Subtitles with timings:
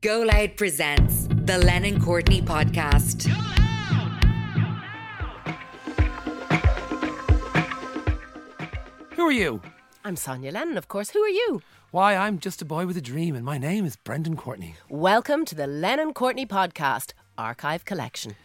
[0.00, 3.26] Go Loud presents the Lennon Courtney podcast.
[9.16, 9.60] Who are you?
[10.04, 11.10] I'm Sonya Lennon, of course.
[11.10, 11.62] Who are you?
[11.90, 14.76] Why, I'm just a boy with a dream, and my name is Brendan Courtney.
[14.88, 18.36] Welcome to the Lennon Courtney Podcast Archive Collection.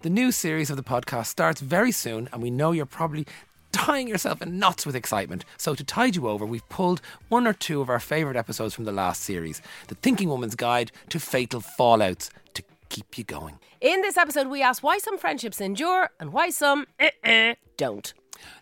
[0.00, 3.26] The new series of the podcast starts very soon, and we know you're probably
[3.72, 5.44] tying yourself in knots with excitement.
[5.56, 8.84] So, to tide you over, we've pulled one or two of our favourite episodes from
[8.84, 13.58] the last series The Thinking Woman's Guide to Fatal Fallouts to keep you going.
[13.80, 18.14] In this episode, we ask why some friendships endure and why some uh-uh, don't.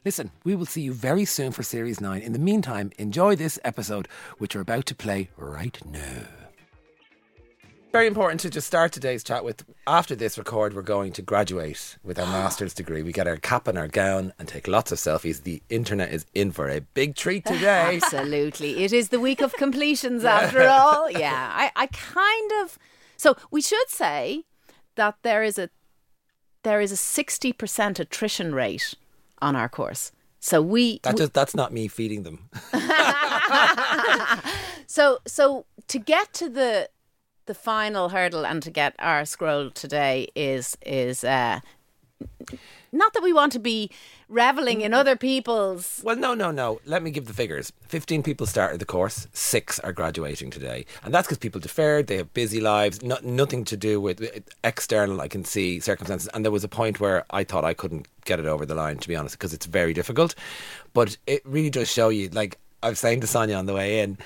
[0.05, 2.23] Listen, we will see you very soon for Series 9.
[2.23, 6.40] In the meantime, enjoy this episode, which we're about to play right now.
[7.93, 9.65] Very important to just start today's chat with.
[9.87, 13.03] After this record, we're going to graduate with our master's degree.
[13.03, 15.43] We get our cap and our gown and take lots of selfies.
[15.43, 17.99] The internet is in for a big treat today.
[18.03, 18.85] Absolutely.
[18.85, 21.11] It is the week of completions after all.
[21.11, 21.51] Yeah.
[21.53, 22.79] I, I kind of
[23.17, 24.45] so we should say
[24.95, 25.69] that there is a
[26.63, 28.95] there is a sixty percent attrition rate
[29.43, 30.13] on our course.
[30.39, 32.49] So we That just, that's not me feeding them.
[34.91, 36.91] So so to get to the
[37.51, 41.59] the final hurdle and to get our scroll today is is uh
[42.93, 43.91] not that we want to be
[44.29, 46.81] reveling in other people's Well, no, no, no.
[46.85, 47.73] Let me give the figures.
[47.89, 50.87] 15 people started the course, six are graduating today.
[51.03, 54.17] And that's because people deferred, they have busy lives, no, nothing to do with
[54.63, 56.29] external, I can see, circumstances.
[56.33, 58.99] And there was a point where I thought I couldn't get it over the line,
[58.99, 60.37] to be honest, because it's very difficult.
[60.93, 64.01] But it really does show you, like I was saying to Sonya on the way
[64.01, 64.19] in,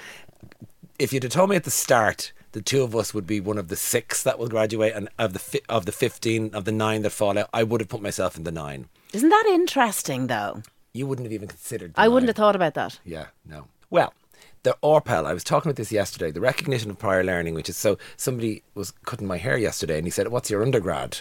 [0.99, 3.59] if you'd have told me at the start, the two of us would be one
[3.59, 6.73] of the six that will graduate, and of the fi- of the fifteen of the
[6.73, 8.89] nine that fall out, I would have put myself in the nine.
[9.13, 10.63] Isn't that interesting though?
[10.93, 11.93] You wouldn't have even considered.
[11.97, 12.29] I wouldn't nine.
[12.29, 13.01] have thought about that.
[13.05, 13.67] Yeah, no.
[13.91, 14.15] Well,
[14.63, 17.77] the RPL, I was talking about this yesterday, the recognition of prior learning, which is
[17.77, 21.19] so somebody was cutting my hair yesterday and he said, What's your undergrad?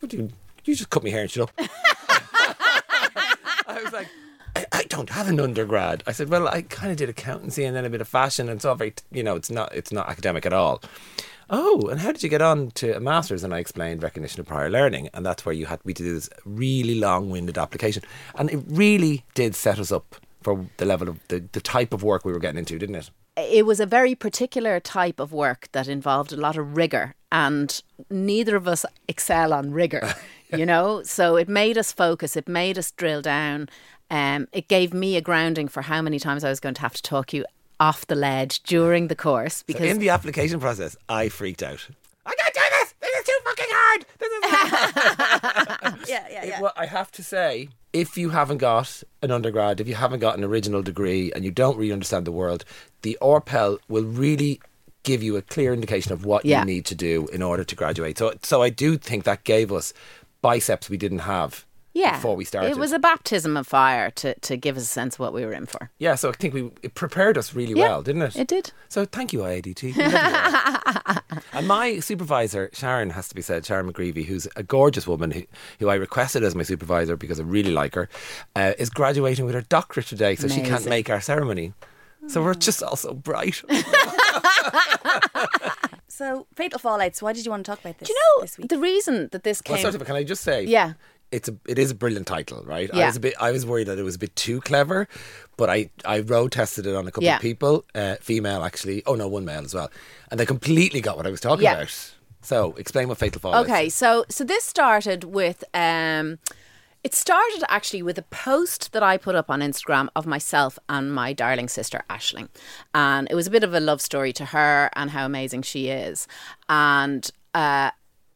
[0.00, 0.30] What do you,
[0.64, 1.50] you just cut my hair and shut up.
[3.66, 4.08] I was like,
[4.74, 6.02] I, don't have an undergrad.
[6.06, 8.56] I said, Well, I kind of did accountancy and then a bit of fashion and
[8.56, 10.82] it's all very, you know, it's not, it's not academic at all.
[11.50, 13.44] Oh, and how did you get on to a master's?
[13.44, 16.30] And I explained recognition of prior learning, and that's where you had we did this
[16.46, 18.02] really long-winded application,
[18.34, 22.02] and it really did set us up for the level of the, the type of
[22.02, 23.10] work we were getting into, didn't it?
[23.36, 27.82] It was a very particular type of work that involved a lot of rigor and
[28.10, 30.14] neither of us excel on rigor,
[30.52, 31.02] you know?
[31.02, 33.68] So it made us focus, it made us drill down.
[34.10, 36.94] Um, it gave me a grounding for how many times I was going to have
[36.94, 37.44] to talk you
[37.80, 41.86] off the ledge during the course So because in the application process, I freaked out.
[42.26, 42.94] I can't do this.
[43.00, 44.06] This is too fucking hard.
[44.20, 44.44] This is.
[45.82, 49.80] hard yeah, yeah, It- well, I have to say, if you haven't got an undergrad,
[49.80, 52.64] if you haven't got an original degree, and you don't really understand the world,
[53.02, 54.60] the RPL will really
[55.02, 56.60] give you a clear indication of what Yeah.
[56.60, 58.16] you need to do in order to graduate.
[58.18, 59.92] So, so I do think that gave us
[60.40, 62.16] biceps we didn't have yeah.
[62.16, 62.70] before we started.
[62.70, 65.44] It was a baptism of fire to, to give us a sense of what we
[65.44, 65.90] were in for.
[65.98, 68.36] yeah, so I think we it prepared us really Yeah, well, didn't it?
[68.36, 68.72] It did.
[68.88, 69.82] So thank you, IADT.
[69.82, 71.40] We love you all.
[71.52, 75.42] and my supervisor, Sharon, has to be said, Sharon McGreevy, who's a gorgeous woman who,
[75.78, 78.08] who I requested as my supervisor because I really like her,
[78.56, 81.72] uh, is graduating with her doctorate today, so she can't make our ceremony.
[82.26, 83.62] So we're just all so bright.
[86.14, 87.20] So, fatal fallouts.
[87.20, 88.06] Why did you want to talk about this?
[88.06, 88.68] Do you know this week?
[88.68, 89.82] the reason that this well, came?
[89.82, 90.62] sort of, can I just say?
[90.62, 90.92] Yeah.
[91.36, 92.88] It's a, it is a brilliant title, right?
[92.94, 95.08] I was a bit, I was worried that it was a bit too clever,
[95.56, 97.36] but I, I road tested it on a couple Yeah.
[97.36, 99.02] of people, uh, female actually.
[99.06, 99.90] Oh no, one male as well,
[100.30, 101.74] and they completely got what I was talking Yeah.
[101.74, 102.14] about.
[102.42, 103.64] So explain what fatal fallout.
[103.64, 106.38] Okay, so so this started with um
[107.02, 111.12] it started actually with a post that I put up on Instagram of myself and
[111.12, 112.48] my darling sister Ashling.
[112.94, 115.88] And it was a bit of a love story to her and how amazing she
[115.88, 116.26] is.
[116.68, 117.22] And
[117.54, 117.90] uh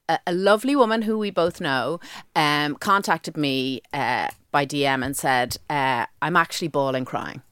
[0.09, 2.01] a, lovely woman who we both know
[2.35, 7.43] um, contacted me uh, by DM and said, uh, I'm actually bawling crying.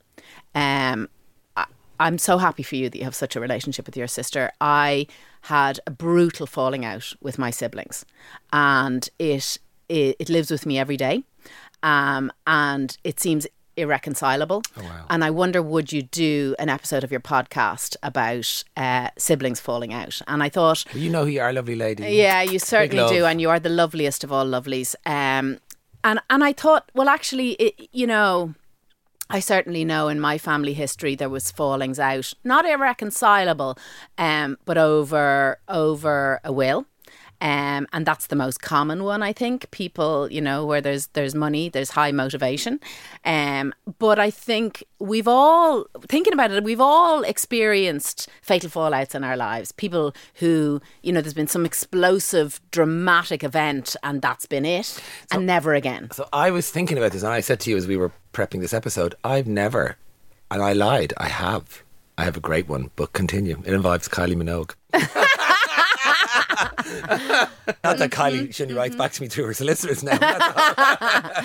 [0.55, 1.09] Um,
[1.57, 1.67] I-
[2.01, 4.53] I'm so happy for you that you have such a relationship with your sister.
[4.61, 5.07] I
[5.43, 8.05] had a brutal falling out with my siblings,
[8.53, 11.23] and it it, it lives with me every day,
[11.83, 14.63] um, and it seems irreconcilable.
[15.11, 19.93] And I wonder, would you do an episode of your podcast about uh, siblings falling
[19.93, 20.21] out?
[20.27, 22.05] And I thought, Well, you know who you are, lovely lady.
[22.09, 24.95] yeah, you certainly do, and you are the loveliest of all lovelies.
[25.05, 25.59] Um,
[26.05, 28.55] and and I thought, well, actually, it, you know,
[29.29, 33.77] I certainly know in my family history there was fallings out, not irreconcilable,
[34.19, 36.87] um, but over over a will.
[37.41, 39.23] Um, and that's the most common one.
[39.23, 42.81] I think people, you know, where there's there's money, there's high motivation,
[43.25, 46.65] um, but I think we've all thinking about it.
[46.65, 49.73] We've all experienced fatal fallouts in our lives.
[49.73, 55.01] People who, you know, there's been some explosive, dramatic event, and that's been it,
[55.31, 56.11] and never again.
[56.13, 58.61] So I was thinking about this, and I said to you as we were prepping
[58.61, 59.97] this episode, I've never,
[60.51, 61.83] and I lied, I have.
[62.19, 63.63] I have a great one, but continue.
[63.67, 64.75] It involves Kylie Minogue.
[67.85, 70.19] Not that Kylie shouldn't writes back to me through her solicitors now.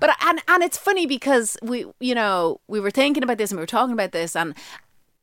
[0.00, 3.58] But and and it's funny because we you know we were thinking about this and
[3.58, 4.54] we were talking about this and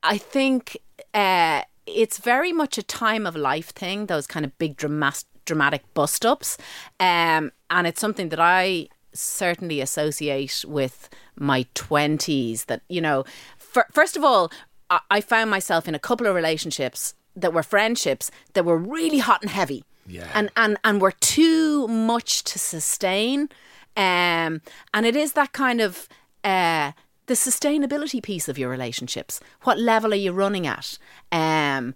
[0.04, 0.78] I think
[1.13, 4.08] uh, it's very much a time of life thing.
[4.08, 6.58] Those kind of big dramatic dramatic bust ups,
[7.00, 12.66] um, and it's something that I certainly associate with my twenties.
[12.66, 13.25] That you know,
[13.58, 14.52] fir- first of all,
[15.10, 19.42] I found myself in a couple of relationships that were friendships that were really hot
[19.42, 19.83] and heavy.
[20.07, 20.30] Yeah.
[20.33, 23.50] And and and were too much to sustain.
[23.95, 24.62] Um,
[24.94, 26.07] and it is that kind of
[26.44, 26.92] uh,
[27.28, 29.39] the sustainability piece of your relationships.
[29.63, 30.98] What level are you running at?
[31.31, 31.94] Um,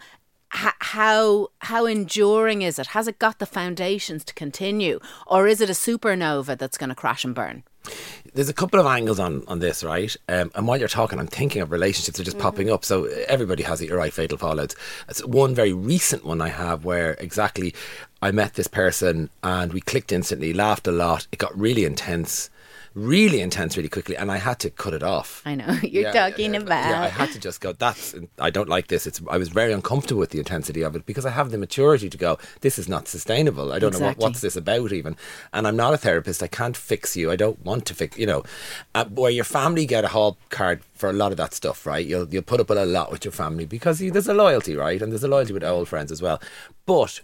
[0.50, 2.88] how how enduring is it?
[2.88, 6.96] Has it got the foundations to continue, or is it a supernova that's going to
[6.96, 7.64] crash and burn?
[8.34, 10.16] There's a couple of angles on, on this, right?
[10.28, 12.84] Um, and while you're talking, I'm thinking of relationships that are just popping up.
[12.84, 14.76] So everybody has it, you're right, fatal fallouts.
[15.08, 17.74] It's one very recent one I have where exactly
[18.22, 21.28] I met this person and we clicked instantly, laughed a lot.
[21.32, 22.50] It got really intense,
[22.96, 25.42] really intense really quickly, and I had to cut it off.
[25.46, 26.90] I know you're Yeah, talking yeah, about.
[26.90, 27.74] Yeah, I had to just go.
[27.74, 29.06] That's I don't like this.
[29.06, 32.10] It's I was very uncomfortable with the intensity of it because I have the maturity
[32.10, 32.38] to go.
[32.62, 33.74] This is not sustainable.
[33.74, 35.18] I don't know what, what's this about even.
[35.54, 36.42] And I'm not a therapist.
[36.42, 37.30] I can't fix you.
[37.30, 38.18] I don't want to fix.
[38.18, 38.44] You know,
[38.96, 42.06] uh, where your family get a hall card for a lot of that stuff, right?
[42.06, 44.76] You'll you'll put up with a lot with your family because you, there's a loyalty,
[44.76, 45.02] right?
[45.02, 46.42] And there's a loyalty with old friends as well.
[46.86, 47.20] But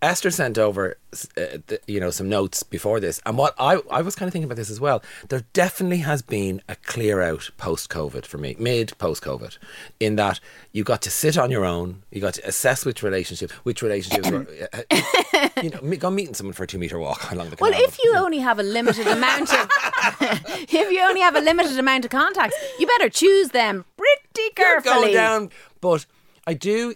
[0.00, 0.96] Esther sent over,
[1.36, 4.32] uh, the, you know, some notes before this, and what I I was kind of
[4.32, 5.02] thinking about this as well.
[5.28, 9.58] There definitely has been a clear out post COVID for me, mid post COVID,
[9.98, 10.38] in that
[10.70, 14.30] you got to sit on your own, you got to assess which relationships, which relationships
[14.30, 17.56] were, uh, you know, me- go meeting someone for a two meter walk along the.
[17.60, 19.68] Well, if you only have a limited amount of
[20.20, 24.80] if you only have a limited amount of contacts, you better choose them pretty You're
[24.82, 24.94] carefully.
[24.94, 25.50] going down.
[25.80, 26.06] But
[26.46, 26.94] I do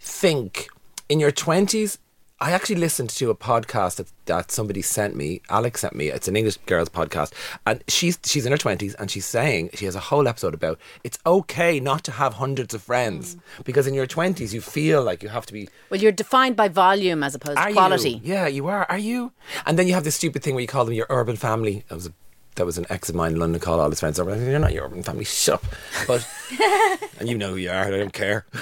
[0.00, 0.68] think
[1.08, 1.98] in your twenties.
[2.38, 5.40] I actually listened to a podcast that, that somebody sent me.
[5.48, 6.08] Alex sent me.
[6.08, 7.32] It's an English girls podcast,
[7.66, 10.78] and she's she's in her twenties, and she's saying she has a whole episode about
[11.02, 13.64] it's okay not to have hundreds of friends mm.
[13.64, 16.68] because in your twenties you feel like you have to be Well, you're defined by
[16.68, 18.10] volume as opposed to quality.
[18.10, 18.20] You?
[18.22, 18.84] Yeah, you are.
[18.90, 19.32] Are you?
[19.64, 21.84] And then you have this stupid thing where you call them your urban family.
[21.88, 22.12] That was a,
[22.56, 24.30] that was an ex of mine in London called all his friends over.
[24.32, 25.24] I said, You're not your urban family.
[25.24, 25.64] Shut up.
[26.06, 26.28] But
[27.20, 27.84] and you know who you are.
[27.86, 28.44] I don't care.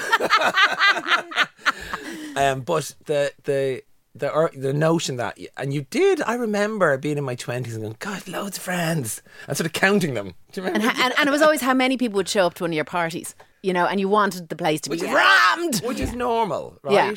[2.35, 3.83] um, but the the.
[4.17, 7.81] The, ur- the notion that and you did I remember being in my 20s and
[7.81, 11.01] going God loads of friends and sort of counting them do you And, remember ha-
[11.03, 12.85] and, and it was always how many people would show up to one of your
[12.85, 15.81] parties, you know, and you wanted the place to be which is, rammed.
[15.83, 17.13] which is normal right Yeah.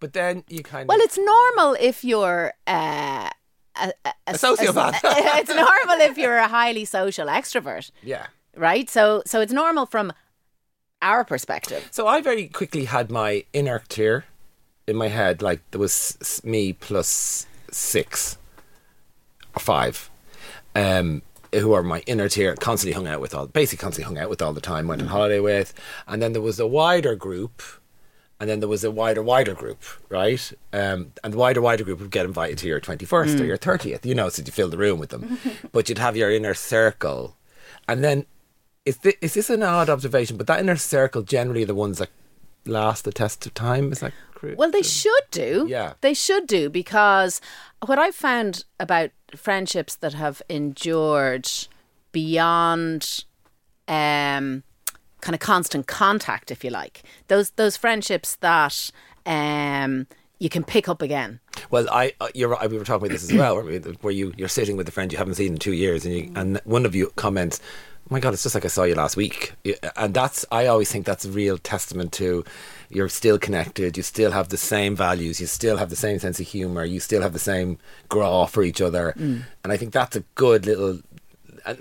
[0.00, 0.88] but then you kind of.
[0.88, 3.28] Well, it's normal if you're uh,
[3.80, 8.26] a, a, a sociopath it's normal if you're a highly social extrovert, yeah
[8.58, 8.90] right?
[8.90, 10.12] So, so it's normal from
[11.00, 11.88] our perspective.
[11.90, 14.24] So I very quickly had my inner tier
[14.86, 18.38] in my head, like there was me plus six
[19.54, 20.10] or five,
[20.74, 21.22] um,
[21.54, 24.42] who are my inner tier, constantly hung out with all, basically constantly hung out with
[24.42, 25.72] all the time, went on holiday with,
[26.06, 27.62] and then there was a wider group.
[28.40, 30.52] And then there was a wider, wider group, right?
[30.72, 34.04] Um, and the wider, wider group would get invited to your 21st or your 30th,
[34.04, 35.38] you know, so you fill the room with them.
[35.72, 37.36] but you'd have your inner circle.
[37.88, 38.26] And then
[38.84, 40.36] is this, is this an odd observation?
[40.36, 42.10] But that inner circle generally the ones that
[42.64, 43.92] last the test of time.
[43.92, 44.58] Is that correct?
[44.58, 45.66] Well, they should do.
[45.68, 45.94] Yeah.
[46.00, 47.40] They should do because
[47.84, 51.48] what I've found about friendships that have endured
[52.12, 53.24] beyond
[53.86, 54.62] um,
[55.20, 58.90] kind of constant contact, if you like, those those friendships that
[59.26, 60.06] um,
[60.38, 61.40] you can pick up again.
[61.70, 62.70] Well, I uh, you're right.
[62.70, 63.60] We were talking about this as well?
[64.00, 66.32] Where you you're sitting with a friend you haven't seen in two years, and you,
[66.34, 67.60] and one of you comments,
[68.04, 69.52] "Oh my God, it's just like I saw you last week,"
[69.96, 72.44] and that's I always think that's a real testament to
[72.88, 73.96] you're still connected.
[73.96, 75.40] You still have the same values.
[75.40, 76.84] You still have the same sense of humor.
[76.84, 79.14] You still have the same graw for each other,
[79.64, 81.00] and I think that's a good little.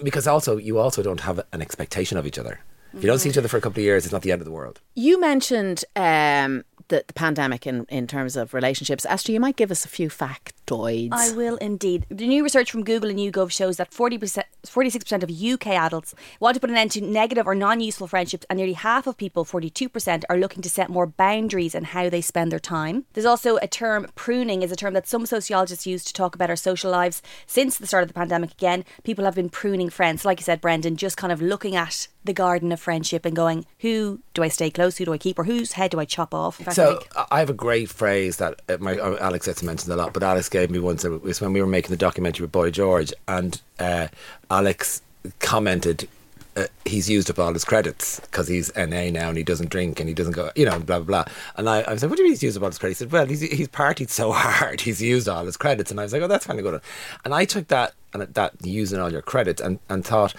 [0.04, 2.60] Because also you also don't have an expectation of each other.
[2.98, 4.42] If you don't see each other for a couple of years, it's not the end
[4.42, 4.82] of the world.
[4.96, 9.06] You mentioned um, the, the pandemic in, in terms of relationships.
[9.08, 11.10] Esther, you might give us a few facts factoids.
[11.12, 12.06] I will indeed.
[12.10, 16.56] The new research from Google and YouGov shows that 40%, 46% of UK adults want
[16.56, 19.46] to put an end to negative or non useful friendships, and nearly half of people,
[19.46, 23.06] 42%, are looking to set more boundaries in how they spend their time.
[23.14, 26.50] There's also a term, pruning, is a term that some sociologists use to talk about
[26.50, 27.22] our social lives.
[27.46, 30.26] Since the start of the pandemic, again, people have been pruning friends.
[30.26, 33.66] Like you said, Brendan, just kind of looking at the garden of friendship and going,
[33.80, 34.98] who do I stay close?
[34.98, 35.40] Who do I keep?
[35.40, 36.66] Or whose head do I chop off?
[36.68, 39.96] I So I have a great phrase that uh, my uh, Alex gets mentioned a
[39.96, 41.04] lot, but Alex gave me once.
[41.04, 44.08] It was when we were making the documentary with Boy George, and uh,
[44.52, 45.02] Alex
[45.40, 46.08] commented.
[46.56, 50.00] Uh, he's used up all his credits because he's NA now and he doesn't drink
[50.00, 51.34] and he doesn't go, you know, blah, blah, blah.
[51.56, 53.00] And I, I like, what do you mean he's used up all his credits?
[53.00, 55.92] He said, well, he's, he's partied so hard, he's used all his credits.
[55.92, 56.82] And I was like, oh, that's kind of good.
[57.24, 60.34] And I took that, and that using all your credits and, and thought,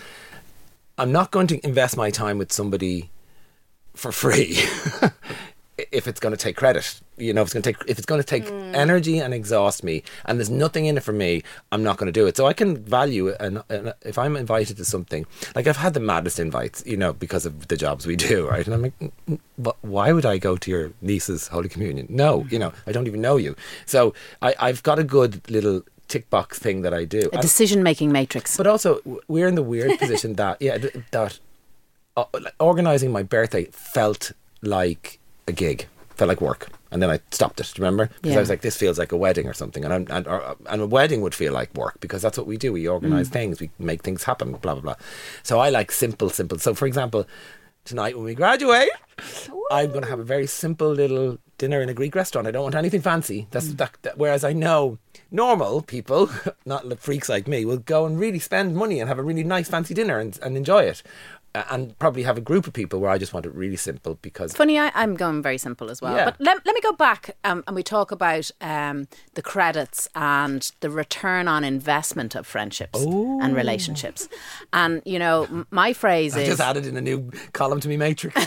[0.98, 3.10] I'm not going to invest my time with somebody
[3.94, 4.58] for free
[5.92, 7.00] if it's going to take credit.
[7.16, 9.84] You know, if it's going to take if it's going to take energy and exhaust
[9.84, 12.36] me, and there's nothing in it for me, I'm not going to do it.
[12.36, 15.24] So I can value it, and, and if I'm invited to something,
[15.54, 18.64] like I've had the maddest invites, you know, because of the jobs we do, right?
[18.66, 22.06] And I'm like, "Mm, mm, but why would I go to your niece's holy communion?
[22.10, 23.54] No, you know, I don't even know you.
[23.86, 27.28] So I, I've got a good little tick box thing that I do.
[27.32, 28.56] a decision making matrix.
[28.56, 30.78] but also, we're in the weird position that yeah,
[31.12, 31.38] that
[32.16, 32.24] uh,
[32.58, 35.86] organizing my birthday felt like a gig,
[36.16, 37.72] felt like work, and then I stopped it.
[37.78, 38.06] Remember?
[38.06, 38.36] Because Yeah.
[38.38, 40.82] I was like, this feels like a wedding or something, and I'm, and or, and
[40.82, 42.72] a wedding would feel like work because that's what we do.
[42.72, 42.92] We Mm.
[42.94, 44.94] organize things, we make things happen, blah blah blah.
[45.42, 46.58] So I like simple, simple.
[46.58, 47.26] So for example,
[47.88, 48.90] tonight when we graduate,
[49.70, 52.46] I'm going to have a very simple little dinner in a Greek restaurant.
[52.46, 53.48] I don't want anything fancy.
[53.50, 53.78] That's mm.
[53.78, 54.18] that, that.
[54.18, 54.98] Whereas I know
[55.30, 56.30] normal people,
[56.66, 59.68] not freaks like me, will go and really spend money and have a really nice
[59.68, 61.02] fancy dinner and, and enjoy it,
[61.58, 64.16] Uh, and probably have a group of people where I just want it really simple
[64.22, 66.14] because Funny, I, I'm going very simple as well.
[66.14, 66.26] Yeah.
[66.26, 70.70] But let, let me go back um, and we talk about um, the credits and
[70.78, 74.28] the return on investment of friendships and relationships.
[74.72, 77.88] And, you know, m- my phrase I is just added in a new column to
[77.88, 78.36] me matrix.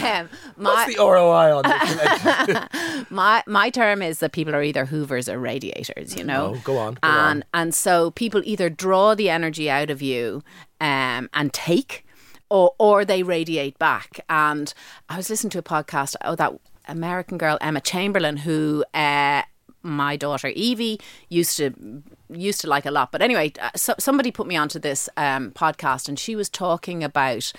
[0.00, 0.26] my,
[0.56, 3.10] What's the ROI on this?
[3.10, 6.78] my my term is that people are either hoovers or radiators you know Oh, go
[6.78, 7.44] on, go and on.
[7.62, 10.42] and so people either draw the energy out of you
[10.80, 12.04] um and take
[12.48, 14.74] or or they radiate back and
[15.08, 16.52] i was listening to a podcast oh that
[16.88, 19.42] american girl emma chamberlain who uh
[19.82, 24.30] my daughter Evie used to used to like a lot, but anyway, uh, so, somebody
[24.30, 27.50] put me onto this um, podcast, and she was talking about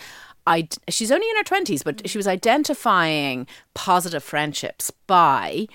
[0.48, 5.68] I, she's only in her 20s, but she was identifying positive friendships by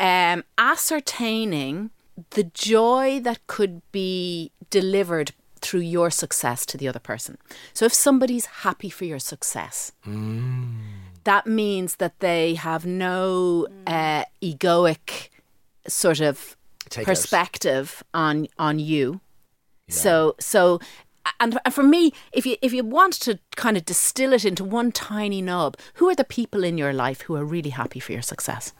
[0.00, 1.90] um, ascertaining
[2.30, 7.38] the joy that could be delivered through your success to the other person.
[7.74, 9.92] So if somebody's happy for your success,
[11.24, 15.28] that means that they have no uh, egoic
[15.88, 16.56] sort of
[16.88, 17.06] Take out.
[17.06, 19.20] perspective on on you.
[19.88, 20.80] So so
[21.40, 24.64] and and for me, if you if you want to kind of distill it into
[24.64, 28.12] one tiny nub, who are the people in your life who are really happy for
[28.12, 28.72] your success?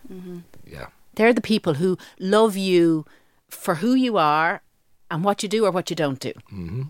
[0.64, 0.86] yeah.
[1.14, 3.06] They're the people who love you
[3.48, 4.62] for who you are
[5.10, 6.32] and what you do or what you don't do.
[6.52, 6.82] Mm-hmm.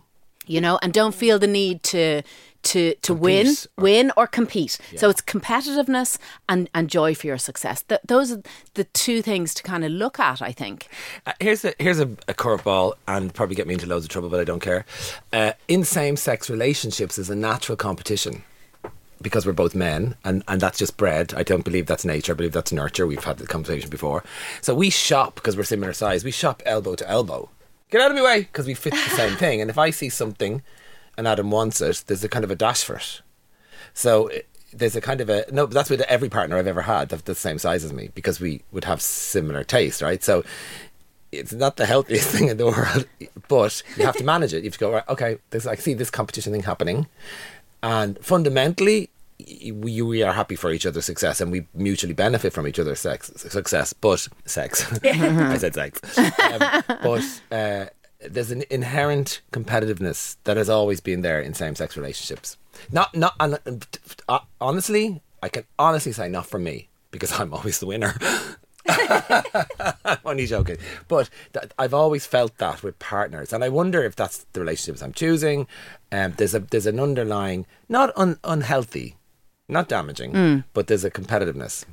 [0.47, 2.23] You know, and don't feel the need to
[2.63, 4.79] to to win, or- win or compete.
[4.97, 7.83] So it's competitiveness and and joy for your success.
[7.83, 8.43] Th- those are
[8.75, 10.43] the two things to kind of look at.
[10.43, 10.89] I think.
[11.27, 14.29] Uh, here's a here's a, a curveball and probably get me into loads of trouble,
[14.29, 14.85] but I don't care.
[15.33, 18.43] Uh, in same sex relationships is a natural competition
[19.23, 21.33] because we're both men, and, and that's just bred.
[21.35, 22.33] I don't believe that's nature.
[22.33, 23.07] I believe that's nurture.
[23.07, 24.23] We've had the conversation before.
[24.61, 26.23] So we shop because we're similar size.
[26.25, 27.49] We shop elbow to elbow.
[27.91, 29.61] Get out of my way because we fit the same thing.
[29.61, 30.63] And if I see something
[31.17, 33.21] and Adam wants it, there's a kind of a dash for it.
[33.95, 34.41] So eh,
[34.73, 35.67] there's a kind of a no.
[35.67, 38.63] That's with every partner I've ever had that's the same size as me because we
[38.73, 40.23] would have similar taste, right?
[40.23, 40.45] So
[41.33, 43.07] it's not the healthiest thing in the world,
[43.49, 44.59] but you have to manage it.
[44.59, 45.09] You have to go right.
[45.09, 47.07] Okay, there's I see this competition thing happening,
[47.83, 49.11] and fundamentally.
[49.39, 53.01] We, we are happy for each other's success and we mutually benefit from each other's
[53.01, 53.93] sex, success.
[53.93, 56.01] But sex, I said sex.
[56.47, 57.87] Um, but uh,
[58.21, 62.57] there's an inherent competitiveness that has always been there in same-sex relationships.
[62.91, 67.87] Not, not, uh, honestly, I can honestly say not for me because I'm always the
[67.87, 68.15] winner.
[68.89, 70.79] I'm only joking,
[71.09, 75.03] but that, I've always felt that with partners, and I wonder if that's the relationships
[75.03, 75.67] I'm choosing.
[76.13, 79.17] Um, there's a there's an underlying, not un, unhealthy,
[79.69, 80.65] not damaging, mm.
[80.73, 81.85] but there's a competitiveness.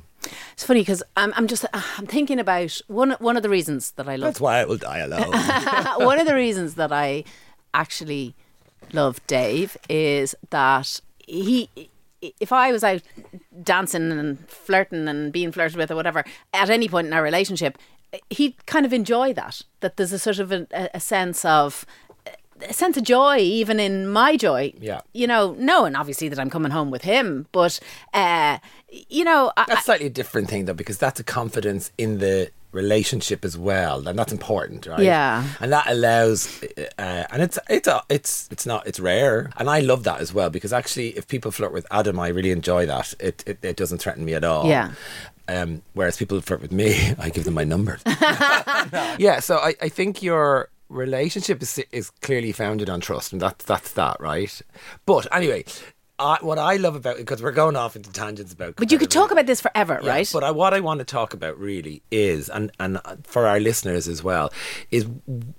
[0.52, 3.92] It's funny because I'm I'm just uh, I'm thinking about one one of the reasons
[3.92, 5.32] that I love That's why I will die alone.
[6.06, 7.24] one of the reasons that I
[7.74, 8.34] actually
[8.92, 11.68] love Dave is that he,
[12.20, 13.02] if I was out
[13.62, 17.78] dancing and flirting and being flirted with or whatever at any point in our relationship,
[18.30, 19.62] he'd kind of enjoy that.
[19.80, 21.84] That there's a sort of a, a sense of
[22.72, 24.72] sense of joy even in my joy.
[24.80, 25.00] Yeah.
[25.12, 27.80] You know, knowing obviously that I'm coming home with him, but
[28.12, 28.58] uh,
[29.08, 32.50] you know, I, That's slightly a different thing though, because that's a confidence in the
[32.74, 35.00] relationship as well, and that's important, right?
[35.00, 35.44] Yeah.
[35.60, 36.62] and that allows,
[36.98, 40.34] uh, and it's it's a, it's it's not it's rare, and I love that as
[40.34, 43.14] well because actually, if people flirt with Adam, I really enjoy that.
[43.20, 44.66] It it, it doesn't threaten me at all.
[44.66, 44.92] Yeah.
[45.46, 47.98] Um, whereas people flirt with me, I give them my number.
[49.18, 53.64] yeah, so I, I think your relationship is is clearly founded on trust, and that's
[53.64, 54.60] that's that, right?
[55.06, 55.64] But anyway,
[56.18, 58.76] I, what I love about it because we're going off into tangents about.
[58.76, 60.30] but you could talk about this forever, Yeah, right?
[60.32, 64.06] But I, what I want to talk about really is, and and for our listeners
[64.06, 64.52] as well,
[64.90, 65.06] is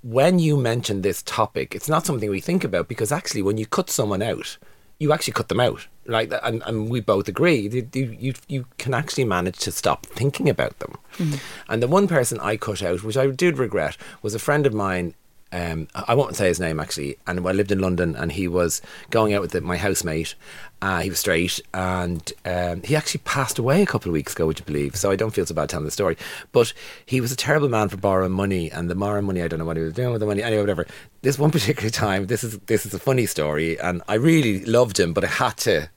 [0.02, 3.66] when you mention this topic, it's not something we think about because actually, when you
[3.66, 4.56] cut someone out,
[4.98, 8.66] you actually cut them out, like, and, and we both agree, you, you you you
[8.78, 10.96] can actually manage to stop thinking about them.
[11.18, 11.36] Mm-hmm.
[11.68, 14.72] And the one person I cut out, which I did regret, was a friend of
[14.72, 15.14] mine
[15.52, 18.82] um, I won't say his name actually, and I lived in London, and he was
[19.10, 20.34] going out with the, my housemate.
[20.82, 24.46] Uh, he was straight, and um, he actually passed away a couple of weeks ago,
[24.46, 24.96] would you believe?
[24.96, 26.16] So I don't feel so bad telling the story.
[26.50, 26.72] But
[27.06, 29.64] he was a terrible man for borrowing money, and the borrowing money, I don't know
[29.64, 30.42] what he was doing with the money.
[30.42, 30.86] Anyway, whatever.
[31.22, 34.98] This one particular time, this is this is a funny story, and I really loved
[34.98, 35.88] him, but I had to,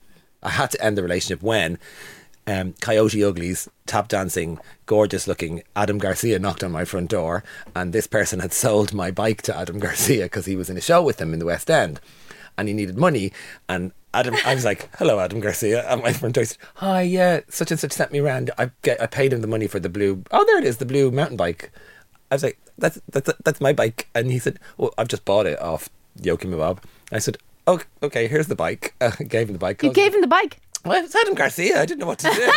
[0.44, 1.80] I had to end the relationship when
[2.50, 7.44] um, Coyote Uglies, tap dancing, gorgeous looking Adam Garcia knocked on my front door,
[7.76, 10.82] and this person had sold my bike to Adam Garcia because he was in a
[10.82, 12.02] show with him in the West End,
[12.58, 13.32] and he needed money.
[13.68, 16.46] And Adam, I was like, "Hello, Adam Garcia," at my front door.
[16.46, 18.50] Said, "Hi, yeah, such and such sent me around.
[18.58, 20.24] I get, I paid him the money for the blue.
[20.32, 21.72] Oh, there it is, the blue mountain bike."
[22.32, 25.46] I was like, "That's that's that's my bike," and he said, "Well, I've just bought
[25.46, 25.90] it off
[26.20, 27.38] Yoki Bob." I said,
[27.68, 29.84] "Oh, okay, here's the bike." Uh, gave him the bike.
[29.84, 30.60] you gave him the bike.
[30.86, 31.82] Well, it's Adam Garcia.
[31.82, 32.52] I didn't know what to do.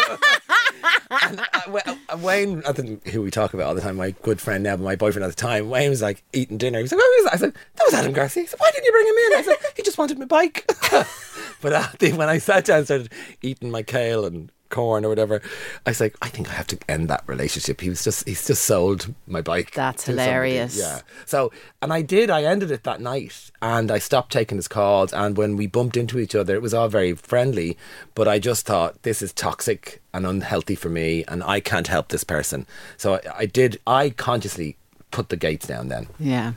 [1.22, 4.40] and uh, uh, Wayne, I think who we talk about all the time, my good
[4.40, 6.78] friend now, but my boyfriend at the time, Wayne was like eating dinner.
[6.78, 8.70] He was like, "What was that?" I said, "That was Adam Garcia." He said, "Why
[8.72, 10.64] didn't you bring him in?" I said, "He just wanted my bike."
[11.60, 13.12] but uh, when I sat down and started
[13.42, 15.40] eating my kale and corn or whatever,
[15.86, 18.44] I was like, "I think I have to end that relationship." He was just, he's
[18.46, 19.70] just sold my bike.
[19.74, 20.26] That's to somebody.
[20.28, 20.76] hilarious.
[20.76, 21.02] Yeah.
[21.26, 22.28] So, and I did.
[22.30, 25.12] I ended it that night, and I stopped taking his calls.
[25.12, 27.76] And when we bumped into each other, it was all very friendly.
[28.16, 32.08] But I just thought this is toxic and unhealthy for me, and I can't help
[32.08, 32.66] this person.
[32.96, 33.78] So I, I did.
[33.86, 34.76] I consciously
[35.10, 36.52] put the gates down then, Yeah.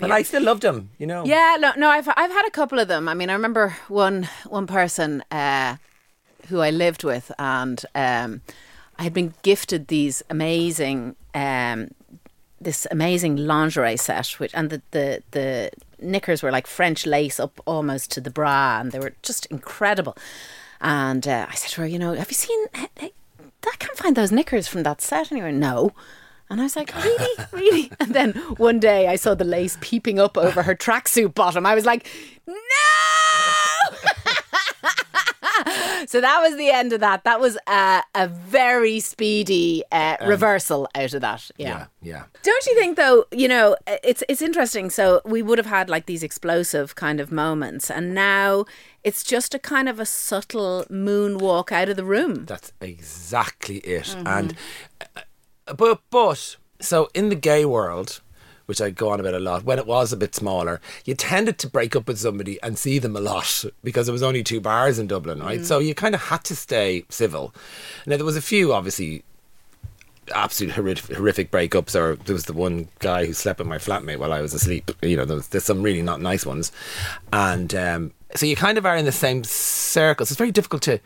[0.00, 0.90] and I still loved him.
[0.98, 1.24] You know.
[1.24, 3.08] Yeah, no, no, I've I've had a couple of them.
[3.08, 5.76] I mean, I remember one one person uh,
[6.46, 8.42] who I lived with, and um,
[8.98, 11.90] I had been gifted these amazing um,
[12.60, 15.70] this amazing lingerie set, which and the the the
[16.00, 20.16] knickers were like French lace up almost to the bra, and they were just incredible.
[20.80, 22.66] And uh, I said to her, you know, have you seen?
[22.74, 23.12] I
[23.66, 25.52] I can't find those knickers from that set anywhere.
[25.52, 25.92] No.
[26.50, 27.44] And I was like, really?
[27.52, 27.90] Really?
[28.00, 31.66] And then one day I saw the lace peeping up over her tracksuit bottom.
[31.66, 32.08] I was like,
[32.46, 32.54] no!
[36.08, 37.24] So that was the end of that.
[37.24, 41.50] That was a, a very speedy uh, reversal out of that.
[41.58, 41.68] Yeah.
[41.68, 41.86] yeah.
[42.00, 42.24] Yeah.
[42.42, 44.88] Don't you think though, you know, it's it's interesting.
[44.88, 48.64] So we would have had like these explosive kind of moments and now
[49.04, 52.46] it's just a kind of a subtle moonwalk out of the room.
[52.46, 54.16] That's exactly it.
[54.24, 54.54] And
[55.14, 58.22] uh, but but so in the gay world,
[58.68, 61.56] which I go on about a lot, when it was a bit smaller, you tended
[61.60, 64.60] to break up with somebody and see them a lot because there was only two
[64.60, 65.64] bars in Dublin, right?
[65.64, 67.54] So you kind of had to stay civil.
[68.06, 69.24] Now there was a few obviously
[70.34, 74.18] absolute horrific, horrific breakups or there was the one guy who slept with my flatmate
[74.18, 76.70] while I was asleep you know there was, there's some really not nice ones
[77.32, 81.00] and um, so you kind of are in the same circles it's very difficult to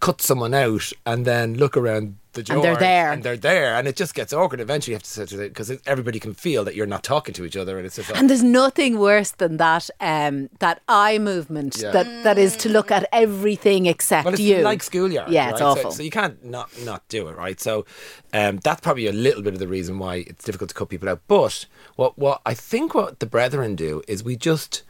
[0.00, 3.12] cut someone out and then look around the door they're there.
[3.12, 6.20] and they're there and it just gets awkward eventually you have to sit because everybody
[6.20, 8.98] can feel that you're not talking to each other and it's just And there's nothing
[8.98, 11.90] worse than that um, that eye movement Yeah.
[11.92, 14.58] that, that is to look at everything except Well, it's you.
[14.62, 15.30] like schoolyard.
[15.30, 15.90] Yeah, it's awful.
[15.90, 17.58] So, so you can't not not do it, right?
[17.60, 17.86] So
[18.32, 21.08] um, that's probably a little bit of the reason why it's difficult to cut people
[21.08, 21.20] out.
[21.28, 21.66] But
[21.96, 24.82] what what I think what the brethren do is we just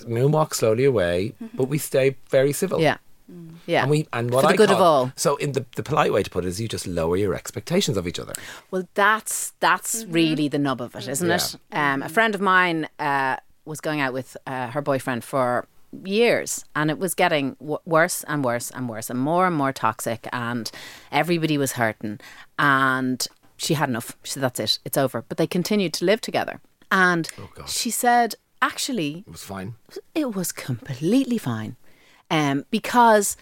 [0.00, 2.80] moonwalk slowly away, but we stay very civil.
[2.80, 2.96] yeah.
[3.70, 3.82] Yeah.
[3.82, 5.12] And we and what For the I good of call- all.
[5.16, 7.96] So in the the polite way to put it is you just lower your expectations
[7.96, 8.34] of each other.
[8.70, 11.56] Well, that's that's really the nub of it, isn't it?
[11.72, 15.66] Um, a friend of mine uh, was going out with uh, her boyfriend for
[16.04, 19.72] years, and it was getting w- worse and worse and worse, and more and more
[19.72, 20.70] toxic, and
[21.12, 22.18] everybody was hurting,
[22.58, 24.16] and she had enough.
[24.22, 27.28] She said, "That's it, it's over." But they continued to live together, and
[27.66, 29.74] she said, "Actually, It was fine.
[30.14, 31.76] it was completely fine
[32.30, 33.40] um, because her-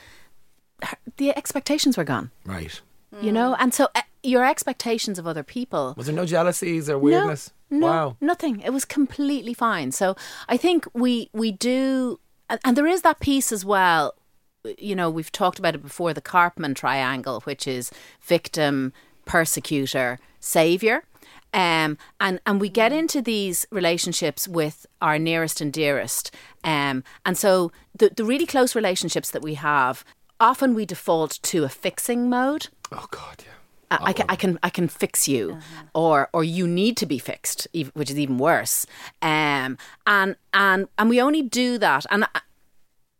[1.16, 2.30] the expectations were gone.
[2.44, 2.80] Right.
[3.22, 6.98] You know, and so uh, your expectations of other people Was there no jealousies or
[6.98, 7.52] weirdness?
[7.70, 8.16] no, wow.
[8.20, 8.60] nothing.
[8.60, 9.92] It was completely fine.
[9.92, 10.14] So
[10.48, 14.14] I think we we do, and, and there is that piece as well.
[14.76, 18.92] You know, we've talked about it before the Karpman triangle, which is victim,
[19.24, 21.04] persecutor, savior.
[21.54, 26.30] Um, and, and we get into these relationships with our nearest and dearest.
[26.62, 30.04] Um, and so the, the really close relationships that we have,
[30.40, 32.68] often we default to a fixing mode.
[32.92, 33.52] Oh God, yeah.
[33.90, 35.58] I, I can, I can, I can fix you,
[35.94, 38.86] or or you need to be fixed, which is even worse.
[39.22, 42.26] Um, and and and we only do that, and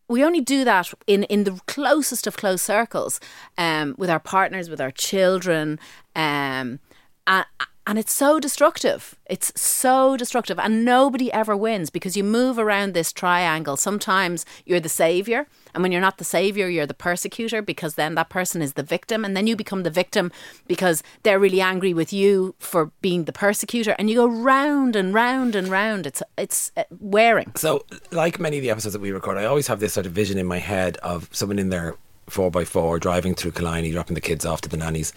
[0.09, 3.19] we only do that in in the closest of close circles,
[3.57, 5.79] um, with our partners, with our children,
[6.15, 6.81] um,
[7.29, 7.47] and
[7.89, 9.15] and it's so destructive.
[9.25, 13.79] It's so destructive, and nobody ever wins because you move around this triangle.
[13.79, 18.15] Sometimes you're the savior, and when you're not the savior, you're the persecutor because then
[18.17, 20.31] that person is the victim, and then you become the victim
[20.67, 25.15] because they're really angry with you for being the persecutor, and you go round and
[25.15, 26.07] round and round.
[26.07, 27.53] It's it's uh, wearing.
[27.57, 30.13] So, like many of the episodes that we record, I always have this sort of
[30.13, 31.97] vision in my head of someone in their
[32.29, 35.15] four by four driving through Killiney, dropping the kids off to the nannies,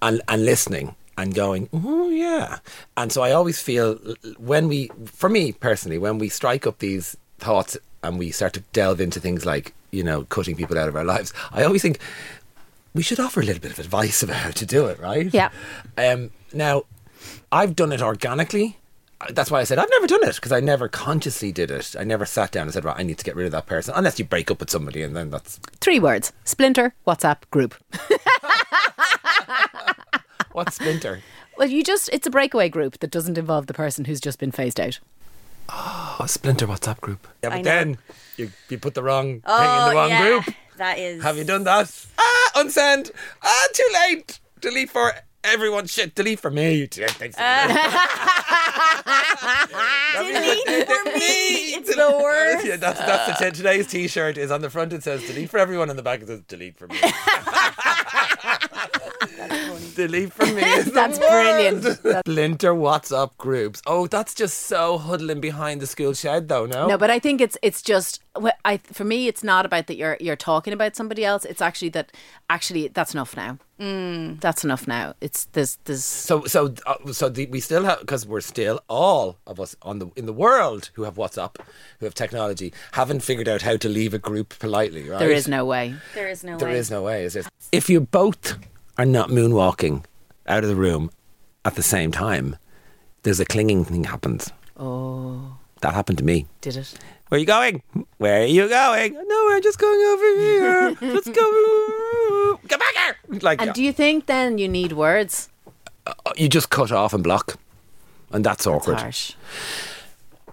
[0.00, 2.58] and and listening and going, oh yeah.
[2.96, 3.94] And so I always feel
[4.38, 8.60] when we, for me personally, when we strike up these thoughts and we start to
[8.72, 11.98] delve into things like you know cutting people out of our lives, I always think
[12.94, 15.32] we should offer a little bit of advice about how to do it, right?
[15.32, 15.50] Yeah.
[15.98, 16.84] Um, now,
[17.50, 18.78] I've done it organically.
[19.30, 21.94] That's why I said I've never done it because I never consciously did it.
[21.98, 23.94] I never sat down and said, "Right, I need to get rid of that person,"
[23.96, 27.74] unless you break up with somebody, and then that's Three words: splinter, WhatsApp group.
[30.54, 31.20] what's splinter.
[31.56, 34.50] Well, you just, it's a breakaway group that doesn't involve the person who's just been
[34.50, 34.98] phased out.
[35.68, 37.28] Oh, splinter WhatsApp group.
[37.44, 37.96] Yeah, but then
[38.36, 40.26] you, you put the wrong thing in Oh, the wrong yeah.
[40.26, 40.52] group.
[40.78, 41.22] That is.
[41.22, 41.94] Have you done that?
[42.18, 43.12] Ah, unsend.
[43.40, 44.40] Ah, too late.
[44.60, 45.12] Delete for
[45.44, 45.86] everyone.
[45.86, 46.86] Shit, delete for me.
[46.88, 47.04] Delete for
[50.16, 51.74] Delete for me.
[51.76, 52.66] It's the worst.
[52.66, 54.92] Yeah, that's that's the t- today's T-shirt is on the front.
[54.92, 56.98] It says delete for everyone, on the back it says delete for me.
[59.94, 60.62] Delete for me.
[60.62, 61.30] is That's worst.
[61.30, 61.84] brilliant.
[62.26, 63.82] Splinter WhatsApp groups.
[63.86, 66.66] Oh, that's just so huddling behind the school shed, though.
[66.66, 68.22] No, No, but I think it's it's just
[68.64, 71.44] I for me it's not about that you're you're talking about somebody else.
[71.44, 72.12] It's actually that
[72.50, 73.58] actually that's enough now.
[73.80, 74.40] Mm.
[74.40, 75.14] That's enough now.
[75.20, 79.38] It's there's there's So so uh, so the, we still have because we're still all
[79.46, 81.56] of us on the in the world who have WhatsApp,
[82.00, 85.08] who have technology, haven't figured out how to leave a group politely.
[85.08, 85.18] Right?
[85.18, 85.94] there is no way.
[86.14, 86.76] There is no There way.
[86.78, 87.24] is no way.
[87.24, 87.44] Is there?
[87.72, 88.56] If you both
[88.98, 90.04] are not moonwalking
[90.46, 91.10] out of the room
[91.64, 92.56] at the same time,
[93.22, 94.50] there's a clinging thing happens.
[94.78, 96.46] Oh, That happened to me.
[96.60, 96.94] did it?
[97.28, 97.82] Where are you going?
[98.18, 99.14] Where are you going?
[99.14, 100.96] No, we're just going over here.
[101.14, 102.58] Let's go.
[102.68, 103.40] Get back here.
[103.40, 105.48] Like And do you think then you need words?
[106.06, 107.58] Uh, you just cut off and block,
[108.30, 109.00] and that's It's awkward.
[109.00, 109.32] harsh.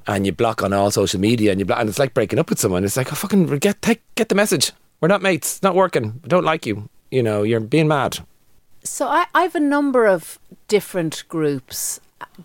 [0.08, 2.49] and you block on all social media and you block, and it's like breaking up
[2.49, 2.84] with someone.
[2.86, 4.71] It's like, oh, fucking get take, get the message.
[5.01, 5.56] We're not mates.
[5.58, 6.21] It's not working.
[6.27, 6.89] Don't like you.
[7.12, 8.19] You know, you're being mad.
[8.84, 12.00] So I I have a number of different groups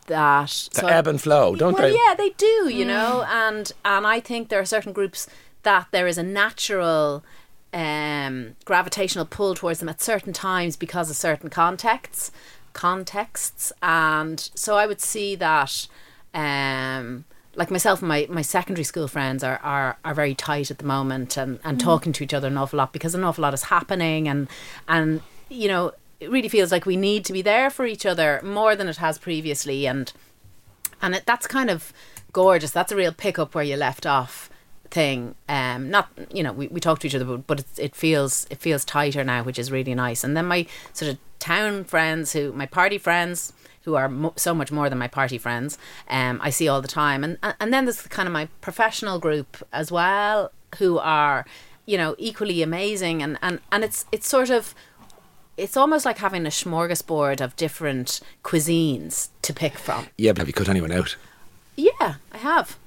[0.07, 1.95] that The so ebb and flow, don't well, they?
[1.95, 5.27] yeah, they do, you know, and and I think there are certain groups
[5.63, 7.25] that there is a natural
[7.73, 12.31] um, gravitational pull towards them at certain times because of certain contexts,
[12.73, 15.87] contexts, and so I would see that.
[16.35, 20.77] Um, like myself and my, my secondary school friends are, are, are very tight at
[20.77, 23.55] the moment and, and talking to each other an awful lot because an awful lot
[23.55, 24.47] is happening and
[24.87, 28.41] and you know it really feels like we need to be there for each other
[28.43, 30.13] more than it has previously and
[31.03, 31.93] and it, that's kind of
[32.33, 32.71] gorgeous.
[32.71, 34.51] That's a real pick up where you left off
[34.91, 35.35] thing.
[35.49, 38.47] Um, not you know we, we talk to each other, but, but it, it feels
[38.51, 40.25] it feels tighter now, which is really nice.
[40.25, 43.53] And then my sort of town friends, who my party friends,
[43.83, 46.89] who are mo- so much more than my party friends, um, I see all the
[46.89, 47.25] time.
[47.25, 51.47] And and then there's kind of my professional group as well, who are
[51.85, 53.23] you know equally amazing.
[53.23, 54.75] And and and it's it's sort of
[55.57, 60.09] it's almost like having a smorgasbord of different cuisines to pick from.
[60.19, 61.17] Yeah, but have you cut anyone out?
[61.77, 62.79] Yeah, I have.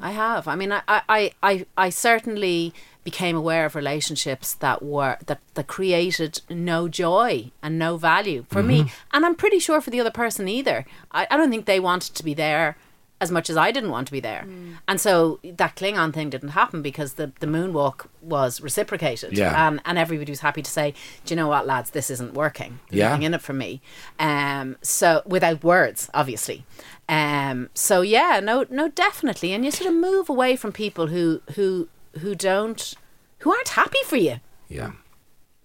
[0.00, 0.48] I have.
[0.48, 5.66] I mean, I, I, I, I certainly became aware of relationships that were that that
[5.66, 9.16] created no joy and no value for me, mm-hmm.
[9.16, 10.84] and I'm pretty sure for the other person either.
[11.12, 12.76] I, I don't think they wanted to be there
[13.20, 14.46] as much as I didn't want to be there,
[14.86, 19.66] and so that Klingon thing didn't happen because the the moonwalk was reciprocated, Yeah.
[19.68, 22.78] and and everybody was happy to say, do you know what, lads, this isn't working.
[22.90, 23.08] There's Yeah.
[23.08, 23.80] nothing in it for me.
[24.18, 26.64] Um, so without words, obviously.
[27.08, 31.40] Um, so yeah, no, no, definitely, and you sort of move away from people who
[31.56, 31.88] who
[32.20, 32.94] who don't
[33.40, 34.40] who aren't happy for you.
[34.68, 34.92] Yeah.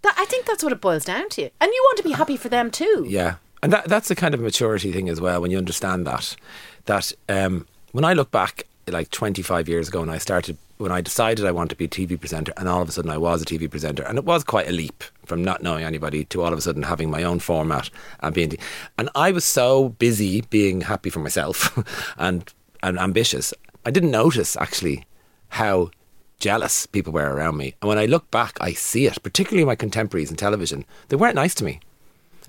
[0.04, 1.44] That, I think that's what it boils down to.
[1.62, 3.06] And you want to be happy for them too.
[3.08, 6.36] Yeah, and that that's a kind of maturity thing as well when you understand that.
[6.86, 11.00] That um, when I look back, like 25 years ago, when I started, when I
[11.00, 13.42] decided I wanted to be a TV presenter, and all of a sudden I was
[13.42, 16.52] a TV presenter, and it was quite a leap from not knowing anybody to all
[16.52, 18.58] of a sudden having my own format and being,
[18.98, 21.80] and I was so busy being happy for myself
[22.18, 23.54] and and ambitious,
[23.86, 25.06] I didn't notice actually
[25.48, 25.92] how
[26.40, 27.76] jealous people were around me.
[27.82, 30.84] And when I look back, I see it, particularly my contemporaries in television.
[31.08, 31.80] They weren't nice to me.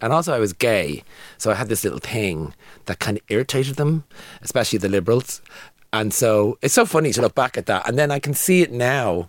[0.01, 1.05] And also, I was gay,
[1.39, 2.55] so I had this little thing
[2.87, 4.05] that kind of irritated them,
[4.43, 5.41] especially the liberals.
[5.93, 8.63] And so it's so funny to look back at that, and then I can see
[8.63, 9.29] it now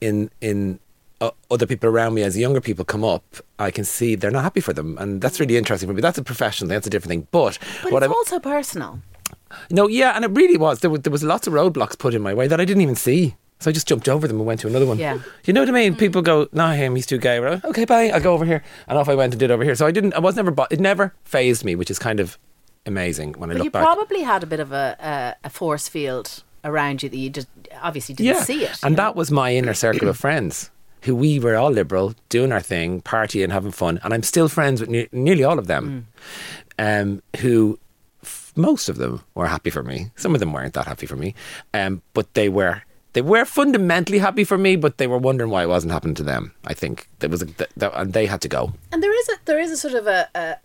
[0.00, 0.80] in in
[1.20, 3.22] uh, other people around me as younger people come up.
[3.58, 6.00] I can see they're not happy for them, and that's really interesting for me.
[6.00, 7.28] That's a professional thing; that's a different thing.
[7.30, 9.00] But, But what it's I also personal.
[9.70, 10.80] no, yeah, and it really was.
[10.80, 12.96] There was there was lots of roadblocks put in my way that I didn't even
[12.96, 13.36] see.
[13.60, 14.98] So I just jumped over them and went to another one.
[14.98, 15.18] Yeah.
[15.44, 15.94] You know what I mean?
[15.96, 18.10] People go, "No, him, he's too gay." Well, okay, bye.
[18.10, 19.74] I'll go over here, and off I went and did over here.
[19.74, 20.12] So I didn't.
[20.14, 20.50] I was never.
[20.50, 22.36] bo- It never phased me, which is kind of
[22.86, 23.82] amazing when I But look you back.
[23.84, 27.48] probably had a bit of a, a, a force field around you that you just
[27.82, 28.78] obviously didn't see it.
[28.82, 29.02] And you know?
[29.04, 30.70] that was my inner circle of friends
[31.02, 34.00] who we were all liberal, doing our thing, partying, having fun.
[34.02, 36.06] And I'm still friends with ne- nearly all of them
[36.78, 37.78] um, who,
[38.22, 40.10] f- most of them were happy for me.
[40.16, 41.34] Some of them weren't that happy for me.
[41.74, 42.82] Um, but they were.
[43.14, 46.24] They were fundamentally happy for me, but they were wondering why it wasn't happening to
[46.24, 46.52] them.
[46.64, 48.74] I think there was, a, and they had to go.
[48.90, 50.56] And there is a there is a sort of a, a,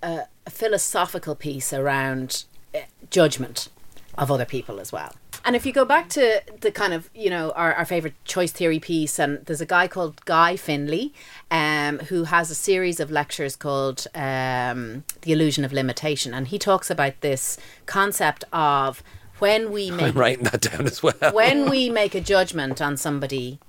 [0.46, 2.80] a, philosophical piece around uh,
[3.12, 3.70] judgment
[4.18, 5.14] of other people as well.
[5.46, 8.52] And if you go back to the kind of you know our, our favorite choice
[8.52, 11.14] theory piece, and there's a guy called Guy Finley,
[11.52, 16.58] um, who has a series of lectures called um, "The Illusion of Limitation," and he
[16.58, 19.04] talks about this concept of
[19.39, 21.13] when we make I'm writing that down as well.
[21.34, 23.60] when we make a judgment on somebody,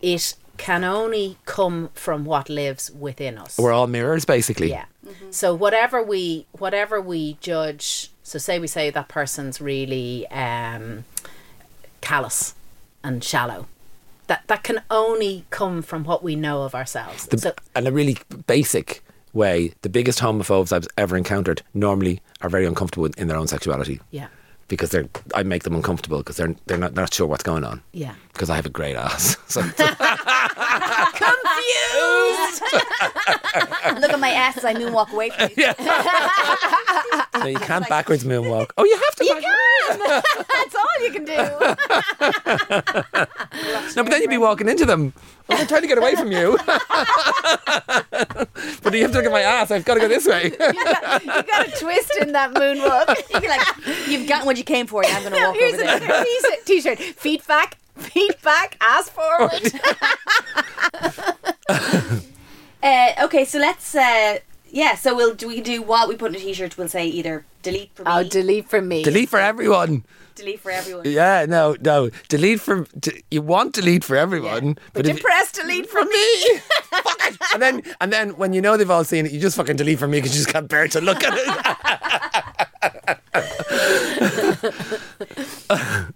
[0.00, 3.58] it can only come from what lives within us.
[3.58, 4.70] We're all mirrors, basically.
[4.70, 4.84] Yeah.
[5.30, 11.04] So whatever we whatever we judge, so say we say that person's really um,
[12.00, 12.54] callous
[13.02, 13.66] and shallow.
[14.28, 17.26] That that can only come from what we know of ourselves.
[17.26, 22.48] The, so and a really basic way, the biggest homophobes I've ever encountered normally are
[22.48, 24.00] very uncomfortable in their own sexuality.
[24.10, 24.28] yeah,
[24.72, 27.82] because they're I make them uncomfortable because they're they're not, not sure what's going on.
[27.92, 28.14] yeah.
[28.32, 29.36] Because I have a great ass.
[29.52, 29.60] So
[31.12, 32.62] Confused.
[34.00, 35.66] Look at my ass as I moonwalk away from you.
[37.38, 38.70] no, you can't backwards moonwalk.
[38.78, 39.24] Oh, you have to.
[39.26, 39.58] you backwards-
[39.88, 39.98] can.
[40.48, 41.36] That's all you can do.
[43.94, 45.12] No, but then you'd be walking into them.
[45.48, 46.56] I'm trying to get away from you.
[46.66, 46.78] but
[48.94, 49.70] you have to look at my ass.
[49.70, 50.52] I've got to go this way.
[50.62, 53.14] You got, you got a twist in that moonwalk.
[53.32, 55.02] You'd be like, you've gotten what you came for.
[55.02, 55.96] Now I'm going to walk Here's over there.
[55.96, 56.66] another t-shirt.
[56.66, 56.98] t-shirt.
[57.16, 59.72] Feet back, feet back, ass forward.
[62.82, 63.94] Uh, okay, so let's.
[63.94, 64.38] Uh,
[64.72, 66.78] yeah, so we'll do we do what we put in a t-shirt.
[66.78, 69.02] We'll say either delete for oh, me, Oh, delete from me.
[69.04, 70.04] delete for everyone.
[70.34, 71.04] delete for everyone.
[71.06, 72.08] Yeah, no, no.
[72.28, 72.86] Delete for.
[72.98, 76.14] D- you want delete for everyone, But if you press delete from me.
[76.14, 76.58] me.
[76.90, 77.36] Fuck it.
[77.52, 79.98] And then, and then when you know they've all seen it, you just fucking delete
[79.98, 83.18] for me because you just can't bear to look at it.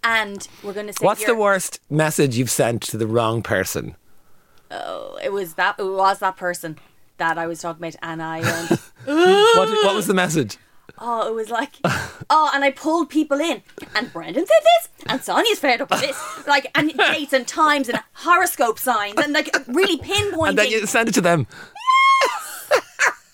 [0.05, 3.97] And we're going to say What's the worst message you've sent to the wrong person?
[4.71, 5.77] Oh, it was that.
[5.79, 6.79] It was that person
[7.19, 8.81] that I was talking about, and I went.
[9.07, 10.57] What, what was the message?
[10.99, 11.75] Oh, it was like,
[12.31, 13.63] oh, and I pulled people in,
[13.95, 17.89] and Brendan said this, and Sonya's fed up with this, like, and dates and times
[17.89, 20.49] and horoscope signs, and like really pinpointing.
[20.49, 21.47] And then you send it to them.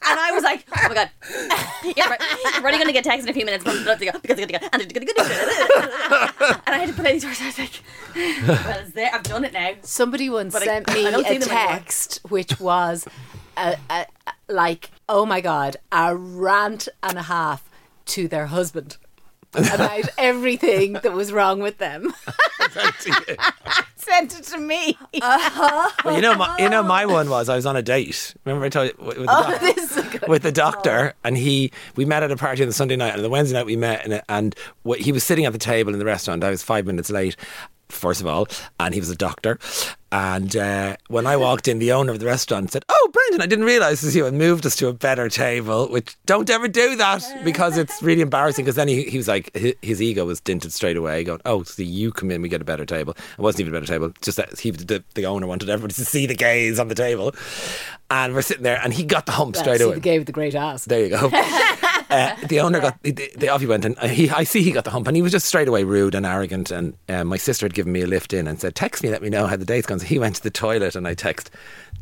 [0.04, 1.10] And I was like, oh my god,
[1.96, 2.20] yeah, right.
[2.60, 3.86] we're only going to get text in a few minutes because it's
[4.26, 4.58] going to go.
[4.60, 4.82] And
[6.74, 7.40] I had to put out these words.
[7.40, 7.80] I was like,
[8.14, 9.10] well, it's there.
[9.14, 9.74] I've done it now.
[9.82, 11.48] Somebody once But I- sent I me don't see a anymore.
[11.48, 13.06] text which was
[13.56, 17.68] a, a, a- like, oh my god, a rant and a half
[18.06, 18.96] to their husband
[19.54, 22.12] about everything that was wrong with them.
[23.96, 24.98] Sent it to me.
[25.20, 28.34] Uh Well, you know, my, you know, my one was I was on a date.
[28.44, 30.52] Remember I told you with, with the, Oh, doc- this is a good with the
[30.52, 33.56] doctor, and he we met at a party on the Sunday night, and the Wednesday
[33.56, 34.54] night we met, and, and
[34.86, 36.42] wh- he was sitting at the table in the restaurant.
[36.42, 37.36] I was five minutes late.
[37.88, 38.48] First of all,
[38.80, 39.58] and he was a doctor.
[40.12, 43.46] And uh, when I walked in, the owner of the restaurant said, "Oh, Brendan, I
[43.46, 45.88] didn't realise this was you," and moved us to a better table.
[45.88, 48.66] Which don't ever do that because it's really embarrassing.
[48.66, 51.62] Because then he, he was like, his, his ego was dinted straight away, going, "Oh,
[51.62, 54.12] so you come in, we get a better table." It wasn't even a better table.
[54.20, 57.34] Just that he, the, the owner wanted everybody to see the gays on the table,
[58.10, 59.94] and we're sitting there, and he got the hump straight See away.
[59.94, 60.84] the gay with the great ass.
[60.84, 61.30] There you go.
[62.12, 65.06] uh, the owner got the, the went, and he I see he got the hump,
[65.06, 66.70] and he was just straight away rude and arrogant.
[66.70, 69.22] And uh, my sister had given me a lift in and said, "Text me, let
[69.22, 71.50] me know how the day's gone." So he went to the toilet, and I text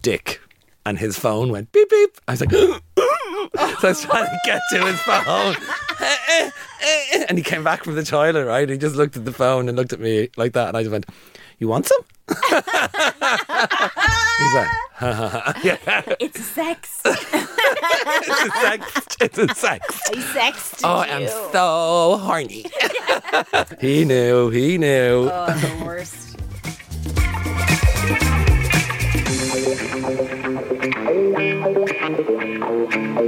[0.03, 0.40] Dick.
[0.87, 2.11] and his phone went beep beep.
[2.27, 5.57] I was like, so I was trying to get to his phone,
[7.29, 8.44] and he came back from the toilet.
[8.44, 10.83] Right, he just looked at the phone and looked at me like that, and I
[10.83, 11.07] just went,
[11.61, 12.03] "You want some?"
[14.40, 14.68] He's like,
[15.64, 17.01] yeah, It's sex.
[17.05, 19.16] it's a sex.
[19.20, 20.01] It's a sex.
[20.09, 22.64] I sexted Oh, I am so horny.
[23.81, 24.51] he knew.
[24.51, 25.29] He knew.
[25.31, 26.37] Oh, the worst.
[32.81, 33.21] Ride